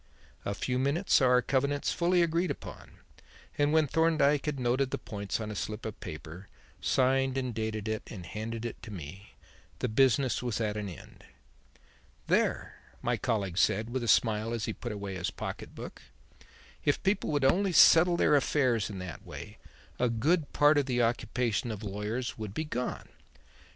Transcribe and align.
A 0.45 0.55
few 0.55 0.79
minutes 0.79 1.13
saw 1.13 1.27
our 1.27 1.43
covenants 1.43 1.91
fully 1.91 2.23
agreed 2.23 2.49
upon, 2.49 3.01
and 3.55 3.71
when 3.71 3.85
Thorndyke 3.85 4.47
had 4.47 4.59
noted 4.59 4.89
the 4.89 4.97
points 4.97 5.39
on 5.39 5.51
a 5.51 5.55
slip 5.55 5.85
of 5.85 5.99
paper, 5.99 6.47
signed 6.81 7.37
and 7.37 7.53
dated 7.53 7.87
it 7.87 8.01
and 8.07 8.25
handed 8.25 8.65
it 8.65 8.81
to 8.81 8.89
me, 8.89 9.35
the 9.77 9.87
business 9.87 10.41
was 10.41 10.59
at 10.59 10.75
an 10.75 10.89
end. 10.89 11.23
"There," 12.25 12.79
my 13.03 13.15
colleague 13.15 13.59
said 13.59 13.91
with 13.91 14.01
a 14.01 14.07
smile 14.07 14.53
as 14.55 14.65
he 14.65 14.73
put 14.73 14.91
away 14.91 15.13
his 15.13 15.29
pocket 15.29 15.75
book, 15.75 16.01
"if 16.83 17.03
people 17.03 17.29
would 17.29 17.45
only 17.45 17.71
settle 17.71 18.17
their 18.17 18.35
affairs 18.35 18.89
in 18.89 18.97
that 18.97 19.23
way, 19.23 19.59
a 19.99 20.09
good 20.09 20.51
part 20.51 20.79
of 20.79 20.87
the 20.87 21.03
occupation 21.03 21.69
of 21.69 21.83
lawyers 21.83 22.39
would 22.39 22.55
be 22.55 22.65
gone. 22.65 23.07